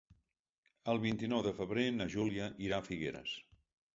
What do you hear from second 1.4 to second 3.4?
de febrer na Júlia irà a Figueres.